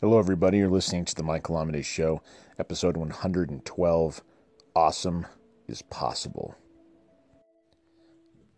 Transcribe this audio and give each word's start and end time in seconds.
Hello, 0.00 0.20
everybody. 0.20 0.58
You're 0.58 0.70
listening 0.70 1.04
to 1.06 1.14
the 1.16 1.24
Michael 1.24 1.56
Amidei 1.56 1.84
Show, 1.84 2.22
episode 2.56 2.96
112. 2.96 4.22
Awesome 4.76 5.26
is 5.66 5.82
possible. 5.82 6.54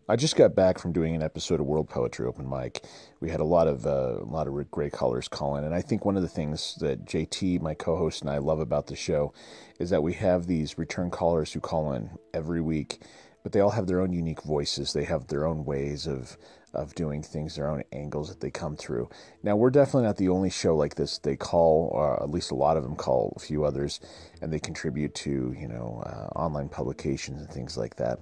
I 0.07 0.17
just 0.17 0.35
got 0.35 0.53
back 0.53 0.77
from 0.77 0.93
doing 0.93 1.15
an 1.15 1.23
episode 1.23 1.59
of 1.59 1.65
World 1.65 1.89
Poetry 1.89 2.27
Open 2.27 2.47
Mic. 2.47 2.85
We 3.21 3.31
had 3.31 3.39
a 3.39 3.43
lot 3.43 3.67
of 3.67 3.87
uh, 3.87 4.19
a 4.21 4.29
lot 4.29 4.47
of 4.47 4.69
great 4.69 4.91
callers 4.91 5.27
call 5.27 5.55
in, 5.55 5.63
and 5.63 5.73
I 5.73 5.81
think 5.81 6.05
one 6.05 6.15
of 6.15 6.21
the 6.21 6.29
things 6.29 6.75
that 6.75 7.05
JT, 7.05 7.59
my 7.59 7.73
co-host, 7.73 8.21
and 8.21 8.29
I 8.29 8.37
love 8.37 8.59
about 8.59 8.85
the 8.85 8.95
show 8.95 9.33
is 9.79 9.89
that 9.89 10.03
we 10.03 10.13
have 10.13 10.45
these 10.45 10.77
return 10.77 11.09
callers 11.09 11.53
who 11.53 11.59
call 11.59 11.93
in 11.93 12.11
every 12.35 12.61
week, 12.61 13.01
but 13.41 13.51
they 13.51 13.61
all 13.61 13.71
have 13.71 13.87
their 13.87 14.01
own 14.01 14.13
unique 14.13 14.43
voices. 14.43 14.93
They 14.93 15.05
have 15.05 15.25
their 15.25 15.47
own 15.47 15.65
ways 15.65 16.05
of 16.05 16.37
of 16.73 16.95
doing 16.95 17.21
things, 17.21 17.55
their 17.55 17.69
own 17.69 17.83
angles 17.91 18.29
that 18.29 18.39
they 18.39 18.51
come 18.51 18.75
through. 18.75 19.09
Now, 19.43 19.55
we're 19.55 19.69
definitely 19.69 20.03
not 20.03 20.17
the 20.17 20.29
only 20.29 20.49
show 20.49 20.75
like 20.75 20.95
this. 20.95 21.17
They 21.17 21.35
call, 21.35 21.89
or 21.93 22.21
at 22.21 22.29
least 22.29 22.51
a 22.51 22.55
lot 22.55 22.77
of 22.77 22.83
them 22.83 22.95
call 22.95 23.33
a 23.35 23.39
few 23.39 23.65
others, 23.65 23.99
and 24.41 24.51
they 24.51 24.59
contribute 24.59 25.13
to, 25.15 25.55
you 25.57 25.67
know, 25.67 26.03
uh, 26.05 26.37
online 26.37 26.69
publications 26.69 27.41
and 27.41 27.49
things 27.49 27.77
like 27.77 27.95
that. 27.97 28.19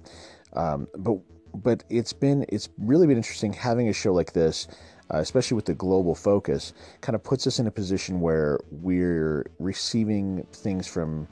Um, 0.52 0.88
but 0.96 1.18
but 1.52 1.82
it's 1.90 2.12
been 2.12 2.44
it's 2.48 2.68
really 2.78 3.06
been 3.06 3.16
interesting 3.16 3.52
having 3.52 3.88
a 3.88 3.92
show 3.92 4.12
like 4.12 4.32
this. 4.32 4.68
Uh, 5.12 5.18
especially 5.18 5.56
with 5.56 5.64
the 5.64 5.74
global 5.74 6.14
focus, 6.14 6.72
kind 7.00 7.16
of 7.16 7.22
puts 7.24 7.44
us 7.44 7.58
in 7.58 7.66
a 7.66 7.70
position 7.70 8.20
where 8.20 8.60
we're 8.70 9.44
receiving 9.58 10.46
things 10.52 10.86
from 10.86 11.26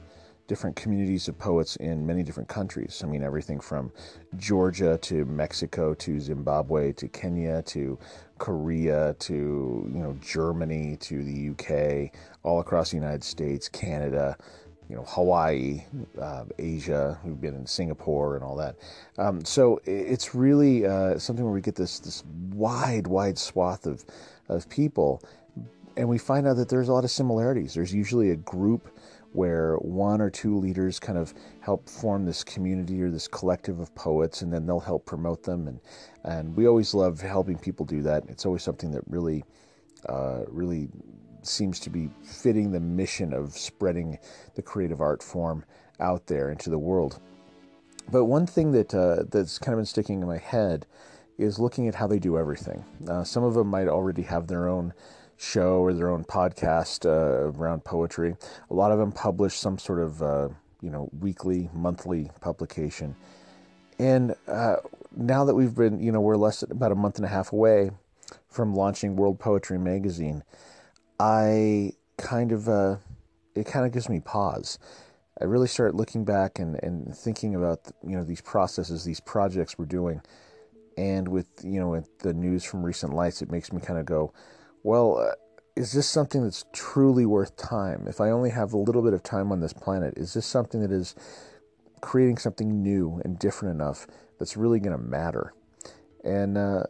different 0.49 0.75
communities 0.75 1.27
of 1.27 1.37
poets 1.37 1.75
in 1.77 2.05
many 2.05 2.23
different 2.23 2.49
countries. 2.49 3.01
I 3.05 3.07
mean, 3.07 3.23
everything 3.23 3.59
from 3.59 3.91
Georgia 4.35 4.97
to 5.03 5.23
Mexico 5.25 5.93
to 5.93 6.19
Zimbabwe 6.19 6.91
to 6.93 7.07
Kenya 7.07 7.61
to 7.67 7.97
Korea 8.39 9.15
to 9.19 9.33
you 9.93 9.99
know 10.01 10.17
Germany 10.21 10.97
to 11.01 11.23
the 11.23 11.49
UK, 11.51 12.11
all 12.43 12.59
across 12.59 12.89
the 12.89 12.97
United 12.97 13.23
States, 13.23 13.69
Canada, 13.69 14.35
you 14.89 14.95
know 14.95 15.03
Hawaii, 15.03 15.83
uh, 16.19 16.45
Asia. 16.57 17.19
We've 17.23 17.39
been 17.39 17.55
in 17.55 17.67
Singapore 17.67 18.35
and 18.35 18.43
all 18.43 18.55
that. 18.55 18.75
Um, 19.19 19.45
so 19.45 19.79
it's 19.85 20.33
really 20.33 20.87
uh, 20.87 21.19
something 21.19 21.45
where 21.45 21.53
we 21.53 21.61
get 21.61 21.75
this 21.75 21.99
this 21.99 22.23
wide, 22.53 23.05
wide 23.05 23.37
swath 23.37 23.85
of 23.85 24.03
of 24.47 24.67
people, 24.67 25.21
and 25.95 26.09
we 26.09 26.17
find 26.17 26.47
out 26.47 26.55
that 26.55 26.69
there's 26.69 26.89
a 26.89 26.93
lot 26.93 27.03
of 27.03 27.11
similarities. 27.11 27.75
There's 27.75 27.93
usually 27.93 28.31
a 28.31 28.35
group 28.37 28.89
where 29.33 29.75
one 29.77 30.21
or 30.21 30.29
two 30.29 30.57
leaders 30.57 30.99
kind 30.99 31.17
of 31.17 31.33
help 31.59 31.87
form 31.87 32.25
this 32.25 32.43
community 32.43 33.01
or 33.01 33.09
this 33.09 33.27
collective 33.27 33.79
of 33.79 33.93
poets, 33.95 34.41
and 34.41 34.51
then 34.51 34.65
they'll 34.65 34.79
help 34.79 35.05
promote 35.05 35.43
them. 35.43 35.67
And 35.67 35.79
and 36.23 36.55
we 36.55 36.67
always 36.67 36.93
love 36.93 37.21
helping 37.21 37.57
people 37.57 37.85
do 37.85 38.01
that. 38.03 38.23
It's 38.27 38.45
always 38.45 38.63
something 38.63 38.91
that 38.91 39.03
really, 39.07 39.43
uh, 40.07 40.41
really 40.47 40.89
seems 41.41 41.79
to 41.81 41.89
be 41.89 42.09
fitting 42.23 42.71
the 42.71 42.79
mission 42.79 43.33
of 43.33 43.53
spreading 43.53 44.17
the 44.55 44.61
creative 44.61 45.01
art 45.01 45.23
form 45.23 45.63
out 45.99 46.27
there 46.27 46.51
into 46.51 46.69
the 46.69 46.79
world. 46.79 47.19
But 48.11 48.25
one 48.25 48.47
thing 48.47 48.71
that 48.71 48.93
uh, 48.93 49.23
that's 49.29 49.59
kind 49.59 49.73
of 49.73 49.79
been 49.79 49.85
sticking 49.85 50.21
in 50.21 50.27
my 50.27 50.37
head 50.37 50.85
is 51.37 51.59
looking 51.59 51.87
at 51.87 51.95
how 51.95 52.07
they 52.07 52.19
do 52.19 52.37
everything. 52.37 52.83
Uh, 53.07 53.23
some 53.23 53.43
of 53.43 53.53
them 53.53 53.67
might 53.67 53.87
already 53.87 54.23
have 54.23 54.47
their 54.47 54.67
own 54.67 54.93
show 55.39 55.79
or 55.79 55.93
their 55.93 56.09
own 56.09 56.25
podcast 56.25 57.05
uh, 57.05 57.49
around 57.57 57.85
poetry. 57.85 58.35
A 58.69 58.73
lot 58.73 58.91
of 58.91 58.99
them 58.99 59.11
publish 59.11 59.55
some 59.55 59.79
sort 59.79 59.99
of 59.99 60.21
uh, 60.21 60.49
you 60.81 60.89
know 60.89 61.09
weekly, 61.19 61.69
monthly 61.73 62.29
publication. 62.41 63.15
And 63.97 64.35
uh, 64.47 64.77
now 65.15 65.43
that 65.45 65.55
we've 65.55 65.75
been, 65.75 65.99
you 65.99 66.11
know, 66.11 66.21
we're 66.21 66.37
less 66.37 66.61
about 66.63 66.91
a 66.91 66.95
month 66.95 67.17
and 67.17 67.25
a 67.25 67.29
half 67.29 67.51
away 67.51 67.91
from 68.47 68.73
launching 68.73 69.15
World 69.15 69.39
Poetry 69.39 69.77
Magazine, 69.77 70.43
I 71.19 71.93
kind 72.17 72.51
of 72.51 72.69
uh, 72.69 72.97
it 73.55 73.65
kind 73.65 73.85
of 73.85 73.91
gives 73.91 74.09
me 74.09 74.19
pause. 74.19 74.77
I 75.41 75.45
really 75.45 75.67
start 75.67 75.95
looking 75.95 76.25
back 76.25 76.59
and, 76.59 76.81
and 76.83 77.15
thinking 77.15 77.55
about 77.55 77.79
you 78.05 78.17
know 78.17 78.23
these 78.23 78.41
processes, 78.41 79.05
these 79.05 79.21
projects 79.21 79.77
we're 79.77 79.85
doing, 79.85 80.21
and 80.97 81.29
with 81.29 81.47
you 81.63 81.79
know 81.79 81.89
with 81.89 82.19
the 82.19 82.33
news 82.33 82.63
from 82.63 82.83
recent 82.83 83.13
lights, 83.13 83.41
it 83.41 83.49
makes 83.49 83.71
me 83.71 83.79
kind 83.81 83.99
of 83.99 84.05
go, 84.05 84.33
well, 84.83 85.17
uh, 85.17 85.33
is 85.75 85.93
this 85.93 86.07
something 86.07 86.43
that's 86.43 86.65
truly 86.73 87.25
worth 87.25 87.55
time? 87.55 88.05
If 88.07 88.19
I 88.19 88.31
only 88.31 88.49
have 88.49 88.73
a 88.73 88.77
little 88.77 89.01
bit 89.01 89.13
of 89.13 89.23
time 89.23 89.51
on 89.51 89.59
this 89.59 89.73
planet, 89.73 90.13
is 90.17 90.33
this 90.33 90.45
something 90.45 90.81
that 90.81 90.91
is 90.91 91.15
creating 92.01 92.37
something 92.37 92.81
new 92.81 93.21
and 93.23 93.39
different 93.39 93.75
enough 93.75 94.07
that's 94.37 94.57
really 94.57 94.79
going 94.79 94.97
to 94.97 95.03
matter? 95.03 95.53
And 96.23 96.57
uh, 96.57 96.83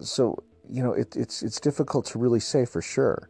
so, 0.00 0.42
you 0.68 0.82
know, 0.82 0.92
it, 0.92 1.16
it's 1.16 1.42
it's 1.42 1.60
difficult 1.60 2.06
to 2.06 2.18
really 2.18 2.40
say 2.40 2.64
for 2.64 2.82
sure. 2.82 3.28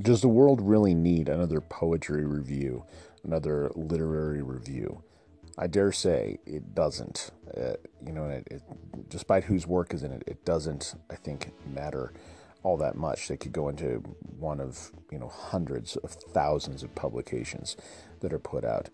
Does 0.00 0.20
the 0.20 0.28
world 0.28 0.60
really 0.60 0.94
need 0.94 1.28
another 1.28 1.60
poetry 1.60 2.24
review, 2.24 2.84
another 3.24 3.70
literary 3.74 4.42
review? 4.42 5.02
I 5.58 5.66
dare 5.66 5.92
say 5.92 6.38
it 6.46 6.74
doesn't. 6.74 7.30
Uh, 7.56 7.72
you 8.06 8.12
know, 8.12 8.26
it, 8.26 8.46
it, 8.48 8.62
despite 9.08 9.44
whose 9.44 9.66
work 9.66 9.92
is 9.92 10.04
in 10.04 10.12
it, 10.12 10.22
it 10.26 10.44
doesn't, 10.44 10.94
I 11.10 11.16
think, 11.16 11.52
matter 11.74 12.12
all 12.62 12.76
that 12.76 12.96
much. 12.96 13.28
They 13.28 13.36
could 13.36 13.52
go 13.52 13.68
into 13.68 14.02
one 14.38 14.60
of, 14.60 14.92
you 15.10 15.18
know, 15.18 15.28
hundreds 15.28 15.96
of 15.96 16.12
thousands 16.12 16.82
of 16.82 16.94
publications 16.94 17.76
that 18.20 18.32
are 18.32 18.38
put 18.38 18.64
out. 18.64 18.88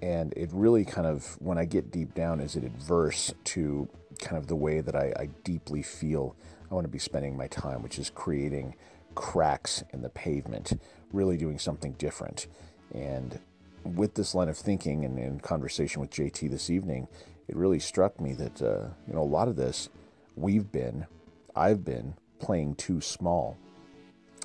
And 0.00 0.32
it 0.34 0.50
really 0.52 0.84
kind 0.84 1.06
of, 1.06 1.36
when 1.40 1.58
I 1.58 1.64
get 1.66 1.92
deep 1.92 2.14
down, 2.14 2.40
is 2.40 2.56
it 2.56 2.64
adverse 2.64 3.32
to 3.44 3.88
kind 4.18 4.36
of 4.36 4.46
the 4.46 4.56
way 4.56 4.80
that 4.80 4.96
I, 4.96 5.12
I 5.16 5.28
deeply 5.44 5.82
feel 5.82 6.36
I 6.70 6.74
want 6.74 6.84
to 6.84 6.90
be 6.90 6.98
spending 6.98 7.36
my 7.36 7.48
time, 7.48 7.82
which 7.82 7.98
is 7.98 8.10
creating 8.10 8.74
cracks 9.14 9.84
in 9.92 10.00
the 10.00 10.08
pavement, 10.08 10.72
really 11.12 11.36
doing 11.36 11.58
something 11.58 11.92
different. 11.92 12.46
And 12.94 13.38
with 13.84 14.14
this 14.14 14.34
line 14.34 14.48
of 14.48 14.56
thinking 14.56 15.04
and 15.04 15.18
in 15.18 15.40
conversation 15.40 16.00
with 16.00 16.10
JT 16.10 16.50
this 16.50 16.70
evening, 16.70 17.08
it 17.48 17.56
really 17.56 17.80
struck 17.80 18.20
me 18.20 18.32
that 18.34 18.62
uh, 18.62 18.88
you 19.06 19.14
know 19.14 19.22
a 19.22 19.24
lot 19.24 19.48
of 19.48 19.56
this 19.56 19.88
we've 20.36 20.70
been, 20.70 21.06
I've 21.54 21.84
been 21.84 22.14
playing 22.38 22.76
too 22.76 23.00
small. 23.00 23.56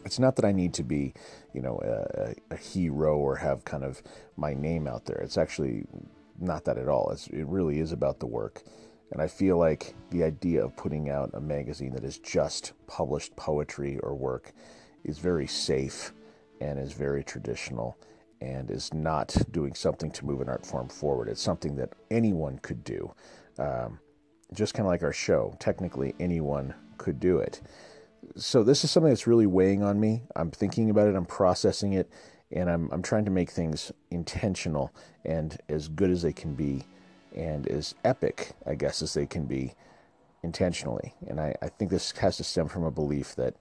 It's 0.05 0.19
not 0.19 0.35
that 0.37 0.45
I 0.45 0.51
need 0.51 0.73
to 0.75 0.83
be, 0.83 1.13
you 1.53 1.61
know, 1.61 1.79
a, 1.83 2.35
a 2.53 2.57
hero 2.57 3.17
or 3.17 3.35
have 3.35 3.65
kind 3.65 3.83
of 3.83 4.01
my 4.37 4.53
name 4.53 4.87
out 4.87 5.05
there. 5.05 5.17
It's 5.17 5.37
actually 5.37 5.85
not 6.39 6.65
that 6.65 6.77
at 6.77 6.87
all. 6.87 7.09
It's, 7.11 7.27
it 7.27 7.45
really 7.47 7.79
is 7.79 7.91
about 7.91 8.19
the 8.19 8.27
work. 8.27 8.63
And 9.11 9.21
I 9.21 9.27
feel 9.27 9.57
like 9.57 9.95
the 10.11 10.23
idea 10.23 10.63
of 10.63 10.75
putting 10.75 11.09
out 11.09 11.31
a 11.33 11.41
magazine 11.41 11.93
that 11.93 12.03
is 12.03 12.19
just 12.19 12.73
published 12.87 13.35
poetry 13.35 13.97
or 13.99 14.13
work 14.15 14.53
is 15.03 15.17
very 15.17 15.47
safe 15.47 16.13
and 16.61 16.77
is 16.77 16.93
very 16.93 17.23
traditional 17.23 17.97
and 18.41 18.69
is 18.69 18.93
not 18.93 19.35
doing 19.51 19.73
something 19.73 20.11
to 20.11 20.25
move 20.25 20.41
an 20.41 20.49
art 20.49 20.65
form 20.65 20.89
forward. 20.89 21.27
It's 21.27 21.41
something 21.41 21.75
that 21.75 21.93
anyone 22.11 22.59
could 22.59 22.83
do. 22.83 23.13
Um, 23.57 23.99
just 24.53 24.73
kind 24.73 24.85
of 24.85 24.91
like 24.91 25.03
our 25.03 25.13
show, 25.13 25.55
technically 25.59 26.15
anyone 26.19 26.73
could 26.97 27.19
do 27.19 27.39
it. 27.39 27.61
So 28.35 28.63
this 28.63 28.83
is 28.83 28.91
something 28.91 29.09
that's 29.09 29.27
really 29.27 29.45
weighing 29.45 29.83
on 29.83 29.99
me. 29.99 30.23
I'm 30.35 30.51
thinking 30.51 30.89
about 30.89 31.07
it, 31.07 31.15
I'm 31.15 31.25
processing 31.25 31.93
it, 31.93 32.09
and 32.51 32.69
I'm 32.69 32.89
I'm 32.91 33.01
trying 33.01 33.25
to 33.25 33.31
make 33.31 33.49
things 33.51 33.91
intentional 34.11 34.93
and 35.25 35.57
as 35.69 35.87
good 35.87 36.09
as 36.09 36.21
they 36.21 36.33
can 36.33 36.53
be 36.53 36.83
and 37.35 37.67
as 37.67 37.93
epic, 38.03 38.51
I 38.65 38.75
guess, 38.75 39.01
as 39.01 39.13
they 39.13 39.25
can 39.25 39.45
be 39.45 39.73
intentionally. 40.43 41.13
And 41.27 41.39
I, 41.39 41.55
I 41.61 41.67
think 41.69 41.91
this 41.91 42.11
has 42.13 42.37
to 42.37 42.43
stem 42.43 42.67
from 42.67 42.83
a 42.83 42.91
belief 42.91 43.35
that 43.35 43.55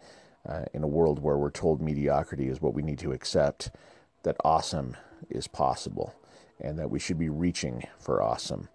uh, 0.49 0.65
in 0.73 0.83
a 0.83 0.87
world 0.87 1.21
where 1.21 1.37
we're 1.37 1.51
told 1.51 1.83
mediocrity 1.83 2.49
is 2.49 2.61
what 2.61 2.75
we 2.75 2.83
need 2.83 2.99
to 3.01 3.13
accept, 3.13 3.71
that 4.27 4.37
awesome 4.45 4.97
is 5.31 5.47
possible 5.47 6.13
and 6.61 6.77
that 6.81 6.91
we 6.91 6.99
should 6.99 7.19
be 7.19 7.29
reaching 7.29 7.87
for 8.01 8.21
awesome 8.21 8.69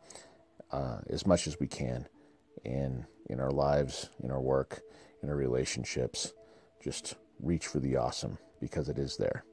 uh, 0.72 1.00
as 1.10 1.28
much 1.28 1.46
as 1.46 1.60
we 1.60 1.68
can 1.68 2.08
in 2.64 3.06
in 3.30 3.40
our 3.40 3.52
lives, 3.52 4.10
in 4.24 4.32
our 4.32 4.42
work, 4.42 4.82
in 5.22 5.30
our 5.30 5.36
relationships. 5.36 6.34
Just 6.82 7.16
reach 7.42 7.68
for 7.68 7.80
the 7.80 7.98
awesome 7.98 8.38
because 8.62 8.88
it 8.88 8.98
is 8.98 9.18
there. 9.18 9.44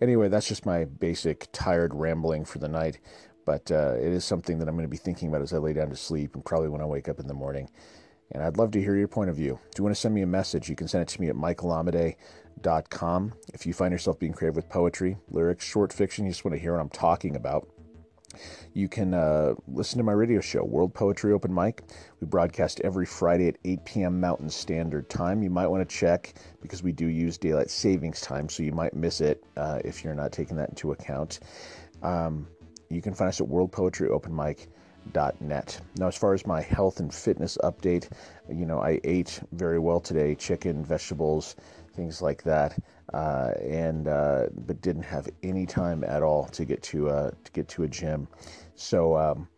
Anyway, 0.00 0.28
that's 0.28 0.48
just 0.48 0.64
my 0.64 0.84
basic 0.84 1.48
tired 1.52 1.94
rambling 1.94 2.44
for 2.44 2.58
the 2.58 2.68
night, 2.68 2.98
but 3.44 3.70
uh, 3.70 3.94
it 3.96 4.10
is 4.10 4.24
something 4.24 4.58
that 4.58 4.68
I'm 4.68 4.74
going 4.74 4.86
to 4.86 4.90
be 4.90 4.96
thinking 4.96 5.28
about 5.28 5.42
as 5.42 5.52
I 5.52 5.58
lay 5.58 5.74
down 5.74 5.90
to 5.90 5.96
sleep 5.96 6.34
and 6.34 6.44
probably 6.44 6.70
when 6.70 6.80
I 6.80 6.86
wake 6.86 7.10
up 7.10 7.20
in 7.20 7.26
the 7.26 7.34
morning. 7.34 7.68
And 8.34 8.42
I'd 8.42 8.58
love 8.58 8.72
to 8.72 8.82
hear 8.82 8.96
your 8.96 9.08
point 9.08 9.30
of 9.30 9.36
view. 9.36 9.60
If 9.70 9.78
you 9.78 9.84
want 9.84 9.94
to 9.94 10.00
send 10.00 10.14
me 10.14 10.22
a 10.22 10.26
message, 10.26 10.68
you 10.68 10.74
can 10.74 10.88
send 10.88 11.02
it 11.02 11.08
to 11.08 11.20
me 11.20 11.28
at 11.28 11.36
michaelamidei.com. 11.36 13.32
If 13.54 13.64
you 13.64 13.72
find 13.72 13.92
yourself 13.92 14.18
being 14.18 14.32
creative 14.32 14.56
with 14.56 14.68
poetry, 14.68 15.16
lyrics, 15.30 15.64
short 15.64 15.92
fiction, 15.92 16.24
you 16.24 16.32
just 16.32 16.44
want 16.44 16.56
to 16.56 16.60
hear 16.60 16.72
what 16.72 16.80
I'm 16.80 16.88
talking 16.88 17.36
about, 17.36 17.68
you 18.72 18.88
can 18.88 19.14
uh, 19.14 19.54
listen 19.68 19.98
to 19.98 20.04
my 20.04 20.10
radio 20.10 20.40
show, 20.40 20.64
World 20.64 20.92
Poetry 20.92 21.32
Open 21.32 21.54
Mic. 21.54 21.82
We 22.20 22.26
broadcast 22.26 22.80
every 22.80 23.06
Friday 23.06 23.46
at 23.46 23.58
8 23.64 23.84
p.m. 23.84 24.20
Mountain 24.20 24.50
Standard 24.50 25.08
Time. 25.08 25.44
You 25.44 25.50
might 25.50 25.68
want 25.68 25.88
to 25.88 25.96
check 25.96 26.34
because 26.60 26.82
we 26.82 26.90
do 26.90 27.06
use 27.06 27.38
daylight 27.38 27.70
savings 27.70 28.20
time, 28.20 28.48
so 28.48 28.64
you 28.64 28.72
might 28.72 28.94
miss 28.94 29.20
it 29.20 29.44
uh, 29.56 29.78
if 29.84 30.02
you're 30.02 30.14
not 30.14 30.32
taking 30.32 30.56
that 30.56 30.70
into 30.70 30.90
account. 30.90 31.38
Um, 32.02 32.48
you 32.90 33.00
can 33.00 33.14
find 33.14 33.28
us 33.28 33.40
at 33.40 33.46
World 33.46 33.70
Poetry 33.70 34.08
Open 34.08 34.34
Mic 34.34 34.68
net. 35.40 35.80
Now, 35.96 36.08
as 36.08 36.16
far 36.16 36.34
as 36.34 36.46
my 36.46 36.60
health 36.60 37.00
and 37.00 37.12
fitness 37.12 37.58
update, 37.62 38.08
you 38.48 38.66
know, 38.66 38.80
I 38.80 39.00
ate 39.04 39.40
very 39.52 39.78
well 39.78 40.00
today 40.00 40.34
chicken, 40.34 40.84
vegetables, 40.84 41.56
things 41.94 42.22
like 42.22 42.42
that. 42.44 42.78
Uh, 43.12 43.52
and 43.62 44.08
uh, 44.08 44.46
but 44.66 44.80
didn't 44.80 45.02
have 45.02 45.28
any 45.42 45.66
time 45.66 46.02
at 46.04 46.22
all 46.22 46.46
to 46.46 46.64
get 46.64 46.82
to 46.82 47.08
uh, 47.10 47.30
to 47.44 47.52
get 47.52 47.68
to 47.68 47.84
a 47.84 47.88
gym. 47.88 48.26
So, 48.74 49.16
um, 49.16 49.48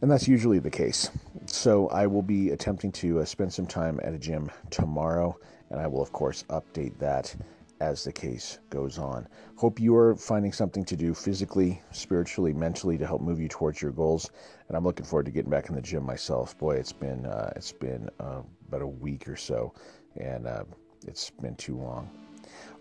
and 0.00 0.10
that's 0.10 0.28
usually 0.28 0.60
the 0.60 0.70
case. 0.70 1.10
So 1.46 1.88
I 1.88 2.06
will 2.06 2.22
be 2.22 2.50
attempting 2.50 2.92
to 2.92 3.20
uh, 3.20 3.24
spend 3.24 3.52
some 3.52 3.66
time 3.66 4.00
at 4.02 4.14
a 4.14 4.18
gym 4.18 4.50
tomorrow, 4.70 5.36
and 5.70 5.80
I 5.80 5.86
will 5.88 6.00
of 6.00 6.12
course 6.12 6.44
update 6.48 6.98
that 7.00 7.34
as 7.80 8.04
the 8.04 8.12
case 8.12 8.58
goes 8.68 8.98
on. 8.98 9.26
Hope 9.56 9.80
you 9.80 9.96
are 9.96 10.14
finding 10.14 10.52
something 10.52 10.84
to 10.84 10.96
do 10.96 11.14
physically, 11.14 11.82
spiritually, 11.92 12.52
mentally 12.52 12.98
to 12.98 13.06
help 13.06 13.22
move 13.22 13.40
you 13.40 13.48
towards 13.48 13.80
your 13.80 13.90
goals. 13.90 14.30
And 14.68 14.76
I'm 14.76 14.84
looking 14.84 15.06
forward 15.06 15.26
to 15.26 15.32
getting 15.32 15.50
back 15.50 15.68
in 15.68 15.74
the 15.74 15.82
gym 15.82 16.04
myself. 16.04 16.56
Boy, 16.58 16.76
it's 16.76 16.92
been 16.92 17.26
uh, 17.26 17.52
it's 17.56 17.72
been 17.72 18.08
uh, 18.20 18.42
about 18.68 18.82
a 18.82 18.86
week 18.86 19.28
or 19.28 19.36
so, 19.36 19.74
and 20.16 20.46
uh, 20.46 20.64
it's 21.06 21.30
been 21.30 21.56
too 21.56 21.76
long. 21.76 22.10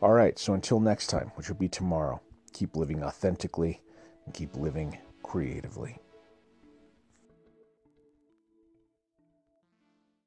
All 0.02 0.12
right, 0.12 0.38
so 0.38 0.54
until 0.54 0.80
next 0.80 1.08
time, 1.08 1.32
which 1.36 1.50
will 1.50 1.56
be 1.56 1.68
tomorrow, 1.68 2.22
keep 2.54 2.76
living 2.76 3.04
authentically 3.04 3.82
and 4.26 4.34
keep 4.34 4.56
living 4.56 4.98
creatively. 5.24 5.98